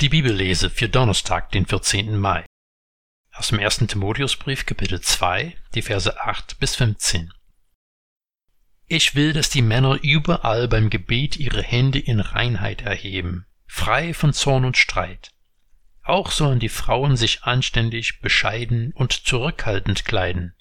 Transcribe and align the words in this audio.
Die 0.00 0.08
Bibellese 0.08 0.70
für 0.70 0.88
Donnerstag, 0.88 1.50
den 1.50 1.66
14. 1.66 2.16
Mai. 2.16 2.46
Aus 3.32 3.48
dem 3.48 3.58
1. 3.58 3.78
Timotheusbrief, 3.88 4.64
Kapitel 4.64 5.00
2, 5.00 5.56
die 5.74 5.82
Verse 5.82 6.20
8 6.20 6.60
bis 6.60 6.76
15. 6.76 7.32
Ich 8.86 9.16
will, 9.16 9.32
dass 9.32 9.50
die 9.50 9.60
Männer 9.60 9.98
überall 10.00 10.68
beim 10.68 10.88
Gebet 10.88 11.36
ihre 11.36 11.64
Hände 11.64 11.98
in 11.98 12.20
Reinheit 12.20 12.82
erheben, 12.82 13.46
frei 13.66 14.14
von 14.14 14.32
Zorn 14.32 14.64
und 14.64 14.76
Streit. 14.76 15.32
Auch 16.04 16.30
sollen 16.30 16.60
die 16.60 16.68
Frauen 16.68 17.16
sich 17.16 17.42
anständig, 17.42 18.20
bescheiden 18.20 18.92
und 18.92 19.12
zurückhaltend 19.12 20.04
kleiden. 20.04 20.54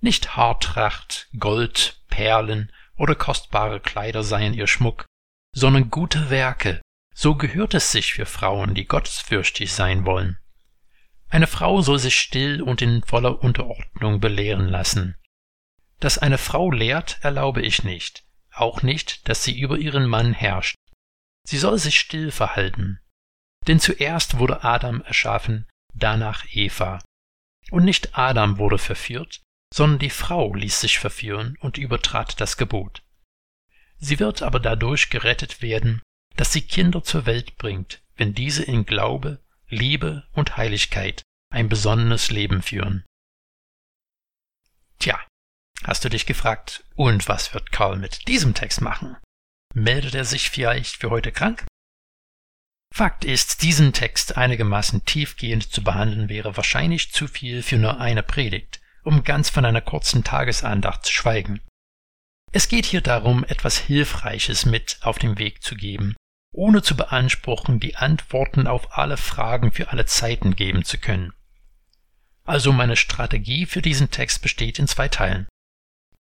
Nicht 0.00 0.36
Haartracht, 0.36 1.26
Gold, 1.36 2.00
Perlen 2.06 2.70
oder 2.96 3.16
kostbare 3.16 3.80
Kleider 3.80 4.22
seien 4.22 4.54
ihr 4.54 4.68
Schmuck, 4.68 5.04
sondern 5.52 5.90
gute 5.90 6.30
Werke, 6.30 6.80
so 7.20 7.34
gehört 7.34 7.74
es 7.74 7.90
sich 7.90 8.12
für 8.14 8.26
Frauen, 8.26 8.74
die 8.76 8.86
gottesfürchtig 8.86 9.72
sein 9.72 10.06
wollen. 10.06 10.38
Eine 11.28 11.48
Frau 11.48 11.82
soll 11.82 11.98
sich 11.98 12.16
still 12.16 12.62
und 12.62 12.80
in 12.80 13.02
voller 13.02 13.42
Unterordnung 13.42 14.20
belehren 14.20 14.68
lassen. 14.68 15.16
Dass 15.98 16.18
eine 16.18 16.38
Frau 16.38 16.70
lehrt, 16.70 17.18
erlaube 17.22 17.60
ich 17.60 17.82
nicht, 17.82 18.22
auch 18.52 18.82
nicht, 18.82 19.28
dass 19.28 19.42
sie 19.42 19.58
über 19.58 19.78
ihren 19.78 20.06
Mann 20.06 20.32
herrscht. 20.32 20.76
Sie 21.42 21.58
soll 21.58 21.78
sich 21.78 21.98
still 21.98 22.30
verhalten. 22.30 23.00
Denn 23.66 23.80
zuerst 23.80 24.38
wurde 24.38 24.62
Adam 24.62 25.02
erschaffen, 25.02 25.66
danach 25.94 26.44
Eva. 26.52 27.00
Und 27.72 27.84
nicht 27.84 28.16
Adam 28.16 28.58
wurde 28.58 28.78
verführt, 28.78 29.40
sondern 29.74 29.98
die 29.98 30.10
Frau 30.10 30.54
ließ 30.54 30.80
sich 30.80 31.00
verführen 31.00 31.56
und 31.58 31.78
übertrat 31.78 32.40
das 32.40 32.56
Gebot. 32.56 33.02
Sie 33.96 34.20
wird 34.20 34.42
aber 34.42 34.60
dadurch 34.60 35.10
gerettet 35.10 35.62
werden, 35.62 36.00
dass 36.38 36.52
sie 36.52 36.62
Kinder 36.62 37.02
zur 37.02 37.26
Welt 37.26 37.58
bringt, 37.58 38.00
wenn 38.16 38.32
diese 38.32 38.62
in 38.62 38.86
Glaube, 38.86 39.42
Liebe 39.68 40.26
und 40.32 40.56
Heiligkeit 40.56 41.22
ein 41.50 41.68
besonnenes 41.68 42.30
Leben 42.30 42.62
führen. 42.62 43.04
Tja, 45.00 45.20
hast 45.82 46.04
du 46.04 46.08
dich 46.08 46.26
gefragt, 46.26 46.84
und 46.94 47.28
was 47.28 47.54
wird 47.54 47.72
Karl 47.72 47.96
mit 47.96 48.28
diesem 48.28 48.54
Text 48.54 48.80
machen? 48.80 49.16
Meldet 49.74 50.14
er 50.14 50.24
sich 50.24 50.48
vielleicht 50.48 50.96
für 50.96 51.10
heute 51.10 51.32
krank? 51.32 51.66
Fakt 52.94 53.24
ist, 53.24 53.62
diesen 53.62 53.92
Text 53.92 54.36
einigermaßen 54.36 55.04
tiefgehend 55.04 55.72
zu 55.72 55.82
behandeln 55.82 56.28
wäre 56.28 56.56
wahrscheinlich 56.56 57.12
zu 57.12 57.26
viel 57.26 57.64
für 57.64 57.78
nur 57.78 57.98
eine 58.00 58.22
Predigt, 58.22 58.80
um 59.02 59.24
ganz 59.24 59.50
von 59.50 59.64
einer 59.64 59.82
kurzen 59.82 60.22
Tagesandacht 60.22 61.04
zu 61.04 61.12
schweigen. 61.12 61.60
Es 62.52 62.68
geht 62.68 62.86
hier 62.86 63.00
darum, 63.00 63.44
etwas 63.44 63.76
Hilfreiches 63.76 64.66
mit 64.66 64.98
auf 65.02 65.18
den 65.18 65.38
Weg 65.38 65.62
zu 65.62 65.74
geben, 65.74 66.16
ohne 66.52 66.82
zu 66.82 66.96
beanspruchen, 66.96 67.80
die 67.80 67.96
Antworten 67.96 68.66
auf 68.66 68.96
alle 68.96 69.16
Fragen 69.16 69.72
für 69.72 69.90
alle 69.90 70.06
Zeiten 70.06 70.56
geben 70.56 70.84
zu 70.84 70.98
können. 70.98 71.32
Also 72.44 72.72
meine 72.72 72.96
Strategie 72.96 73.66
für 73.66 73.82
diesen 73.82 74.10
Text 74.10 74.42
besteht 74.42 74.78
in 74.78 74.88
zwei 74.88 75.08
Teilen. 75.08 75.46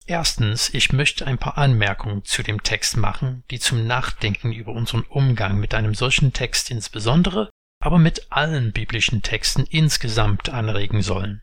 Erstens, 0.07 0.73
ich 0.73 0.93
möchte 0.93 1.27
ein 1.27 1.39
paar 1.39 1.59
Anmerkungen 1.59 2.25
zu 2.25 2.43
dem 2.43 2.63
Text 2.63 2.97
machen, 2.97 3.45
die 3.51 3.59
zum 3.59 3.87
Nachdenken 3.87 4.53
über 4.53 4.73
unseren 4.73 5.03
Umgang 5.03 5.59
mit 5.59 5.75
einem 5.75 5.95
solchen 5.95 6.33
Text 6.33 6.71
insbesondere, 6.71 7.51
aber 7.83 7.99
mit 7.99 8.31
allen 8.31 8.73
biblischen 8.73 9.23
Texten 9.23 9.65
insgesamt 9.65 10.49
anregen 10.49 11.03
sollen. 11.03 11.43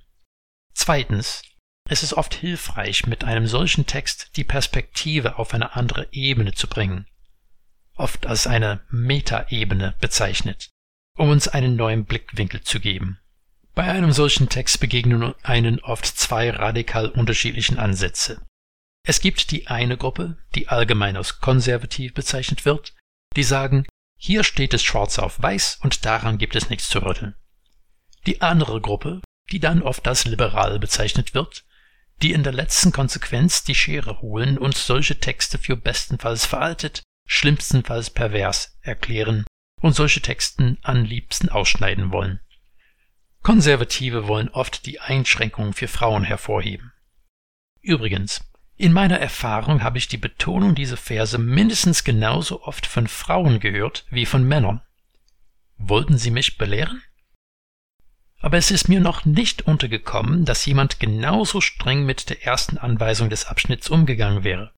Zweitens, 0.74 1.44
es 1.90 2.04
ist 2.04 2.14
oft 2.14 2.34
hilfreich, 2.34 3.08
mit 3.08 3.24
einem 3.24 3.48
solchen 3.48 3.86
Text 3.86 4.32
die 4.36 4.44
Perspektive 4.44 5.38
auf 5.38 5.54
eine 5.54 5.76
andere 5.76 6.08
Ebene 6.12 6.54
zu 6.54 6.68
bringen 6.68 7.08
oft 8.02 8.26
als 8.26 8.48
eine 8.48 8.82
Metaebene 8.90 9.96
bezeichnet, 10.02 10.70
um 11.18 11.30
uns 11.30 11.48
einen 11.48 11.76
neuen 11.76 12.06
Blickwinkel 12.06 12.62
zu 12.62 12.80
geben. 12.80 13.20
Bei 13.74 13.84
einem 13.84 14.12
solchen 14.12 14.50
Text 14.50 14.80
begegnen 14.80 15.34
einen 15.44 15.80
oft 15.80 16.06
zwei 16.06 16.50
radikal 16.50 17.08
unterschiedlichen 17.08 17.78
Ansätze. 17.78 18.42
Es 19.04 19.22
gibt 19.22 19.52
die 19.52 19.68
eine 19.68 19.98
Gruppe, 19.98 20.38
die 20.56 20.68
allgemein 20.68 21.16
als 21.16 21.40
konservativ 21.40 22.14
bezeichnet 22.14 22.66
wird, 22.66 22.94
die 23.36 23.44
sagen, 23.44 23.86
hier 24.18 24.44
steht 24.44 24.74
es 24.74 24.84
schwarz 24.84 25.18
auf 25.18 25.42
weiß 25.42 25.80
und 25.82 26.06
daran 26.06 26.38
gibt 26.38 26.56
es 26.56 26.70
nichts 26.70 26.90
zu 26.90 27.00
rütteln. 27.00 27.36
Die 28.28 28.42
andere 28.42 28.82
Gruppe, 28.82 29.22
die 29.52 29.60
dann 29.60 29.82
oft 29.82 30.08
als 30.08 30.26
liberal 30.26 30.78
bezeichnet 30.78 31.34
wird, 31.34 31.64
die 32.22 32.34
in 32.34 32.44
der 32.44 32.54
letzten 32.54 32.92
Konsequenz 32.92 33.64
die 33.64 33.74
Schere 33.74 34.22
holen 34.22 34.58
und 34.58 34.78
solche 34.78 35.20
Texte 35.20 35.58
für 35.58 35.76
bestenfalls 35.76 36.46
veraltet, 36.46 37.02
schlimmstenfalls 37.26 38.10
pervers 38.10 38.78
erklären 38.82 39.46
und 39.82 39.96
solche 39.96 40.22
Texten 40.22 40.78
am 40.82 41.04
liebsten 41.04 41.50
ausschneiden 41.50 42.12
wollen. 42.12 42.40
Konservative 43.42 44.28
wollen 44.28 44.50
oft 44.50 44.86
die 44.86 45.00
Einschränkungen 45.00 45.74
für 45.74 45.88
Frauen 45.88 46.24
hervorheben. 46.24 46.94
Übrigens, 47.82 48.42
in 48.78 48.94
meiner 48.94 49.20
Erfahrung 49.20 49.84
habe 49.84 49.98
ich 49.98 50.08
die 50.08 50.18
Betonung 50.18 50.76
dieser 50.76 50.98
Verse 50.98 51.38
mindestens 51.38 52.04
genauso 52.04 52.64
oft 52.64 52.86
von 52.86 53.08
Frauen 53.08 53.60
gehört 53.60 54.06
wie 54.10 54.26
von 54.26 54.44
Männern. 54.44 54.82
Wollten 55.78 56.18
sie 56.18 56.32
mich 56.32 56.58
belehren? 56.58 57.02
Aber 58.40 58.58
es 58.58 58.72
ist 58.72 58.90
mir 58.90 59.00
noch 59.00 59.26
nicht 59.26 59.64
untergekommen, 59.64 60.46
dass 60.46 60.66
jemand 60.66 61.00
genauso 61.00 61.62
streng 61.62 62.06
mit 62.06 62.30
der 62.30 62.44
ersten 62.44 62.78
Anweisung 62.78 63.30
des 63.30 63.46
Abschnitts 63.46 63.90
umgegangen 63.90 64.44
wäre. 64.44 64.74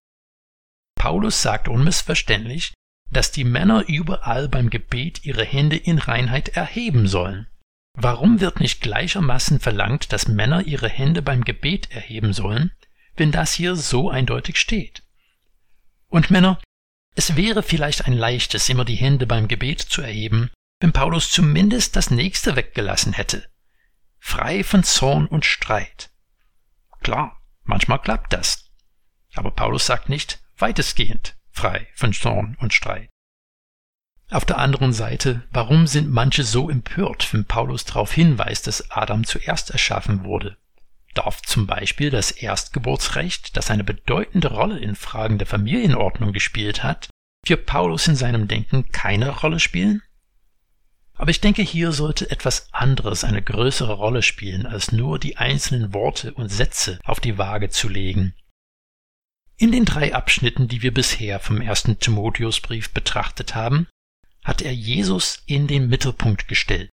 Paulus 1.03 1.41
sagt 1.41 1.68
unmissverständlich, 1.68 2.74
dass 3.12 3.30
die 3.30 3.44
Männer 3.44 3.84
überall 3.90 4.47
beim 4.47 4.69
Gebet 4.69 5.25
ihre 5.25 5.44
Hände 5.44 5.75
in 5.75 6.00
Reinheit 6.00 6.56
erheben 6.56 7.09
sollen. 7.09 7.50
Warum 7.94 8.40
wird 8.40 8.62
nicht 8.62 8.80
gleichermaßen 8.80 9.59
verlangt, 9.59 10.13
dass 10.13 10.30
Männer 10.30 10.62
ihre 10.62 10.88
Hände 10.88 11.22
beim 11.22 11.44
Gebet 11.44 11.92
erheben 11.92 12.31
sollen, 12.31 12.72
wenn 13.18 13.34
das 13.34 13.52
hier 13.52 13.75
so 13.75 14.09
eindeutig 14.09 14.56
steht? 14.56 15.03
Und 16.08 16.31
Männer, 16.31 16.62
es 17.16 17.36
wäre 17.36 17.63
vielleicht 17.63 18.06
ein 18.06 18.13
leichtes, 18.13 18.69
immer 18.69 18.86
die 18.86 18.96
Hände 18.96 19.28
beim 19.28 19.50
Gebet 19.50 19.81
zu 19.81 20.02
erheben, 20.02 20.52
wenn 20.80 20.94
Paulus 20.94 21.30
zumindest 21.30 21.97
das 21.97 22.12
nächste 22.12 22.56
weggelassen 22.56 23.12
hätte. 23.12 23.46
Frei 24.19 24.63
von 24.63 24.86
Zorn 24.86 25.28
und 25.28 25.44
Streit. 25.44 26.12
Klar, 27.02 27.42
manchmal 27.63 28.00
klappt 28.00 28.31
das. 28.31 28.69
Aber 29.36 29.52
Paulus 29.52 29.86
sagt 29.86 30.08
nicht, 30.08 30.40
weitestgehend 30.63 31.35
frei 31.51 31.88
von 31.94 32.13
Zorn 32.13 32.56
und 32.62 32.72
Streit. 32.72 33.09
Auf 34.31 34.46
der 34.46 34.59
anderen 34.59 34.94
Seite, 34.94 35.44
warum 35.51 35.88
sind 35.88 36.09
manche 36.09 36.46
so 36.46 36.69
empört, 36.69 37.34
wenn 37.34 37.44
Paulus 37.44 37.84
darauf 37.84 38.13
hinweist, 38.13 38.66
dass 38.68 38.90
Adam 38.90 39.25
zuerst 39.25 39.72
erschaffen 39.72 40.24
wurde? 40.24 40.56
Darf 41.16 41.41
zum 41.41 41.68
Beispiel 41.68 42.12
das 42.12 42.31
Erstgeburtsrecht, 42.31 43.57
das 43.57 43.72
eine 43.72 43.84
bedeutende 43.84 44.53
Rolle 44.53 44.79
in 44.79 44.96
Fragen 44.96 45.38
der 45.38 45.47
Familienordnung 45.47 46.31
gespielt 46.31 46.81
hat, 46.81 47.09
für 47.45 47.57
Paulus 47.57 48.07
in 48.07 48.16
seinem 48.16 48.47
Denken 48.47 48.90
keine 48.94 49.31
Rolle 49.31 49.59
spielen? 49.59 50.01
Aber 51.16 51.30
ich 51.30 51.41
denke, 51.41 51.62
hier 51.62 51.91
sollte 51.91 52.31
etwas 52.31 52.69
anderes 52.72 53.25
eine 53.25 53.41
größere 53.41 53.95
Rolle 53.95 54.22
spielen, 54.22 54.66
als 54.66 54.94
nur 54.94 55.19
die 55.19 55.35
einzelnen 55.35 55.94
Worte 55.94 56.34
und 56.34 56.47
Sätze 56.47 57.00
auf 57.03 57.19
die 57.19 57.38
Waage 57.38 57.69
zu 57.69 57.90
legen 57.90 58.34
in 59.58 59.72
den 59.72 59.86
drei 59.86 60.14
Abschnitten, 60.14 60.68
die 60.68 60.81
wir 60.81 60.94
bisher 60.94 61.40
vom 61.40 61.62
ersten 61.62 62.00
Timotheusbrief 62.00 62.91
betrachtet 62.91 63.56
haben, 63.56 63.88
hat 64.44 64.62
er 64.62 64.74
Jesus 64.74 65.41
in 65.46 65.68
den 65.68 65.88
Mittelpunkt 65.88 66.47
gestellt. 66.47 66.90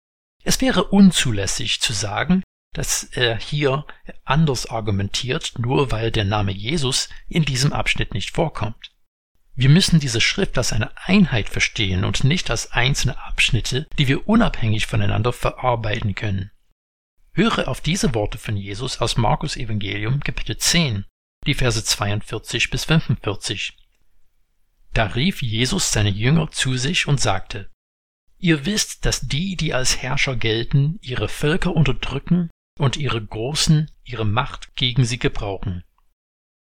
Es 0.43 0.61
wäre 0.61 0.85
unzulässig 0.85 1.81
zu 1.81 1.93
sagen, 1.93 2.43
dass 2.73 3.05
er 3.05 3.39
hier 3.39 3.87
anders 4.25 4.67
argumentiert, 4.67 5.55
nur 5.59 5.91
weil 5.91 6.11
der 6.11 6.25
Name 6.25 6.53
Jesus 6.53 7.09
in 7.29 7.45
diesem 7.45 7.73
Abschnitt 7.73 8.15
nicht 8.15 8.31
vorkommt. 8.31 8.93
Wir 9.55 9.71
müssen 9.71 10.01
diese 10.01 10.21
Schrift 10.21 10.59
als 10.59 10.75
eine 10.75 10.91
Einheit 10.99 11.49
verstehen 11.49 12.05
und 12.05 12.25
nicht 12.25 12.51
als 12.51 12.73
einzelne 12.73 13.19
Abschnitte, 13.25 13.87
die 13.99 14.07
wir 14.07 14.29
unabhängig 14.29 14.87
voneinander 14.87 15.33
verarbeiten 15.33 16.15
können. 16.15 16.51
Höre 17.33 17.67
auf 17.67 17.81
diese 17.81 18.15
Worte 18.15 18.37
von 18.37 18.57
Jesus 18.57 19.01
aus 19.01 19.17
Markus 19.17 19.57
Evangelium 19.57 20.21
Kapitel 20.21 20.59
10, 20.59 21.07
die 21.47 21.55
Verse 21.55 21.83
42 21.83 22.71
bis 22.71 22.85
45. 22.85 23.77
Da 24.93 25.05
rief 25.07 25.43
Jesus 25.43 25.93
seine 25.93 26.11
Jünger 26.11 26.51
zu 26.51 26.77
sich 26.77 27.07
und 27.07 27.21
sagte, 27.21 27.71
Ihr 28.39 28.67
wisst, 28.67 29.07
dass 29.07 29.23
die, 29.23 29.57
die 29.57 29.73
als 29.73 30.03
Herrscher 30.03 30.37
gelten, 30.37 30.99
ihre 31.01 31.29
Völker 31.29 31.75
unterdrücken 31.75 32.51
und 32.79 32.97
ihre 32.97 33.25
Großen 33.25 33.91
ihre 34.05 34.25
Macht 34.25 34.77
gegen 34.77 35.05
sie 35.05 35.19
gebrauchen. 35.19 35.85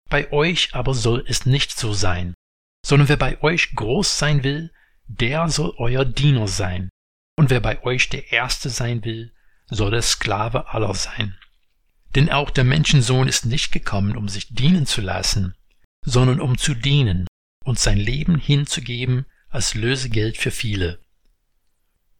Bei 0.09 0.31
euch 0.31 0.73
aber 0.73 0.93
soll 0.93 1.25
es 1.27 1.45
nicht 1.45 1.77
so 1.77 1.93
sein, 1.93 2.33
sondern 2.85 3.09
wer 3.09 3.17
bei 3.17 3.41
euch 3.41 3.73
groß 3.75 4.17
sein 4.17 4.43
will, 4.43 4.71
der 5.07 5.49
soll 5.49 5.73
euer 5.77 6.05
Diener 6.05 6.47
sein, 6.47 6.89
und 7.37 7.49
wer 7.49 7.59
bei 7.59 7.83
euch 7.83 8.09
der 8.09 8.31
Erste 8.31 8.69
sein 8.69 9.03
will, 9.03 9.33
soll 9.67 9.91
der 9.91 10.01
Sklave 10.01 10.69
aller 10.69 10.93
sein. 10.93 11.37
Denn 12.15 12.31
auch 12.31 12.49
der 12.49 12.63
Menschensohn 12.63 13.27
ist 13.27 13.45
nicht 13.45 13.71
gekommen, 13.71 14.15
um 14.15 14.29
sich 14.29 14.47
dienen 14.49 14.85
zu 14.85 15.01
lassen, 15.01 15.53
sondern 16.05 16.39
um 16.39 16.57
zu 16.57 16.73
dienen 16.73 17.27
und 17.65 17.77
sein 17.77 17.97
Leben 17.97 18.39
hinzugeben 18.39 19.25
als 19.49 19.73
Lösegeld 19.73 20.37
für 20.37 20.51
viele. 20.51 20.99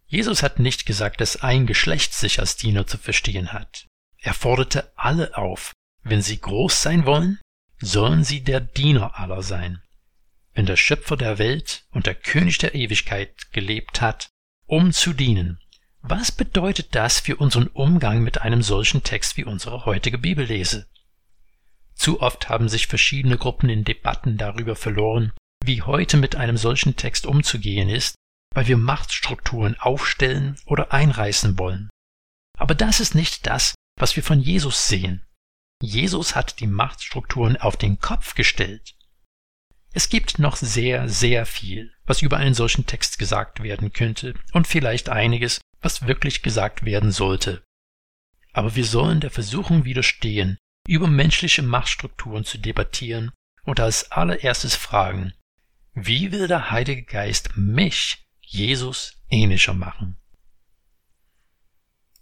Jesus 0.07 0.43
hat 0.43 0.59
nicht 0.59 0.85
gesagt, 0.85 1.21
dass 1.21 1.41
ein 1.41 1.65
Geschlecht 1.65 2.13
sich 2.13 2.39
als 2.39 2.57
Diener 2.57 2.85
zu 2.85 2.97
verstehen 2.97 3.53
hat. 3.53 3.87
Er 4.17 4.33
forderte 4.33 4.91
alle 4.95 5.37
auf, 5.37 5.73
wenn 6.03 6.21
sie 6.21 6.39
groß 6.39 6.81
sein 6.81 7.05
wollen, 7.05 7.39
sollen 7.79 8.23
sie 8.23 8.43
der 8.43 8.59
Diener 8.59 9.17
aller 9.17 9.43
sein. 9.43 9.81
Wenn 10.53 10.65
der 10.65 10.77
Schöpfer 10.77 11.17
der 11.17 11.37
Welt 11.37 11.85
und 11.91 12.05
der 12.05 12.15
König 12.15 12.57
der 12.59 12.75
Ewigkeit 12.75 13.51
gelebt 13.51 14.01
hat, 14.01 14.29
um 14.65 14.93
zu 14.93 15.13
dienen, 15.13 15.59
was 16.07 16.31
bedeutet 16.31 16.93
das 16.93 17.19
für 17.19 17.37
unseren 17.37 17.67
Umgang 17.67 18.21
mit 18.21 18.41
einem 18.41 18.61
solchen 18.61 19.01
Text 19.01 19.37
wie 19.37 19.43
unsere 19.43 19.85
heutige 19.85 20.19
Bibellese? 20.19 20.87
Zu 21.95 22.21
oft 22.21 22.49
haben 22.49 22.69
sich 22.69 22.87
verschiedene 22.87 23.37
Gruppen 23.37 23.69
in 23.69 23.83
Debatten 23.83 24.37
darüber 24.37 24.75
verloren, 24.75 25.33
wie 25.63 25.81
heute 25.81 26.17
mit 26.17 26.35
einem 26.35 26.57
solchen 26.57 26.95
Text 26.95 27.25
umzugehen 27.25 27.89
ist, 27.89 28.15
weil 28.53 28.67
wir 28.67 28.77
Machtstrukturen 28.77 29.79
aufstellen 29.79 30.57
oder 30.65 30.93
einreißen 30.93 31.57
wollen. 31.57 31.89
Aber 32.57 32.75
das 32.75 32.99
ist 32.99 33.15
nicht 33.15 33.47
das, 33.47 33.73
was 33.97 34.15
wir 34.15 34.23
von 34.23 34.39
Jesus 34.39 34.87
sehen. 34.87 35.25
Jesus 35.81 36.35
hat 36.35 36.59
die 36.59 36.67
Machtstrukturen 36.67 37.57
auf 37.57 37.77
den 37.77 37.99
Kopf 37.99 38.35
gestellt. 38.35 38.95
Es 39.97 40.09
gibt 40.09 40.39
noch 40.39 40.57
sehr, 40.57 41.07
sehr 41.07 41.45
viel, 41.45 41.93
was 42.05 42.21
über 42.21 42.35
einen 42.35 42.53
solchen 42.53 42.85
Text 42.85 43.17
gesagt 43.17 43.63
werden 43.63 43.93
könnte 43.93 44.33
und 44.51 44.67
vielleicht 44.67 45.07
einiges, 45.07 45.61
was 45.79 46.05
wirklich 46.05 46.43
gesagt 46.43 46.83
werden 46.83 47.13
sollte. 47.13 47.63
Aber 48.51 48.75
wir 48.75 48.83
sollen 48.83 49.21
der 49.21 49.31
Versuchung 49.31 49.85
widerstehen, 49.85 50.57
über 50.85 51.07
menschliche 51.07 51.61
Machtstrukturen 51.61 52.43
zu 52.43 52.57
debattieren 52.57 53.31
und 53.63 53.79
als 53.79 54.11
allererstes 54.11 54.75
fragen, 54.75 55.33
wie 55.93 56.33
will 56.33 56.49
der 56.49 56.71
Heilige 56.71 57.03
Geist 57.03 57.55
mich, 57.55 58.25
Jesus, 58.41 59.23
ähnlicher 59.29 59.73
machen? 59.73 60.17